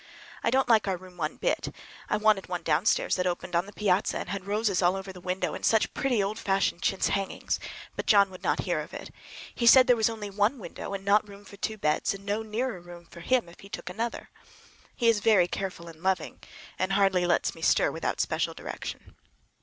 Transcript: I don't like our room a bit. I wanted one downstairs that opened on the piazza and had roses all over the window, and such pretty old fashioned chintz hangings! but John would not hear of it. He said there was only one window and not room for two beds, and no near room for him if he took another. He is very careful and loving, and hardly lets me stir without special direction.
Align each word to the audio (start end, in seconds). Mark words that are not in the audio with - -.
I 0.43 0.49
don't 0.49 0.67
like 0.67 0.87
our 0.87 0.97
room 0.97 1.19
a 1.19 1.29
bit. 1.29 1.71
I 2.09 2.17
wanted 2.17 2.49
one 2.49 2.63
downstairs 2.63 3.17
that 3.17 3.27
opened 3.27 3.55
on 3.55 3.67
the 3.67 3.71
piazza 3.71 4.17
and 4.17 4.29
had 4.29 4.47
roses 4.47 4.81
all 4.81 4.95
over 4.95 5.13
the 5.13 5.21
window, 5.21 5.53
and 5.53 5.63
such 5.63 5.93
pretty 5.93 6.23
old 6.23 6.39
fashioned 6.39 6.81
chintz 6.81 7.09
hangings! 7.09 7.59
but 7.95 8.07
John 8.07 8.31
would 8.31 8.41
not 8.43 8.61
hear 8.61 8.79
of 8.79 8.95
it. 8.95 9.11
He 9.53 9.67
said 9.67 9.85
there 9.85 9.95
was 9.95 10.09
only 10.09 10.31
one 10.31 10.57
window 10.57 10.95
and 10.95 11.05
not 11.05 11.29
room 11.29 11.45
for 11.45 11.57
two 11.57 11.77
beds, 11.77 12.15
and 12.15 12.25
no 12.25 12.41
near 12.41 12.79
room 12.79 13.05
for 13.05 13.19
him 13.19 13.47
if 13.47 13.59
he 13.59 13.69
took 13.69 13.91
another. 13.91 14.31
He 14.95 15.07
is 15.07 15.19
very 15.19 15.47
careful 15.47 15.87
and 15.87 16.01
loving, 16.01 16.39
and 16.79 16.93
hardly 16.93 17.27
lets 17.27 17.53
me 17.53 17.61
stir 17.61 17.91
without 17.91 18.19
special 18.19 18.55
direction. 18.55 19.13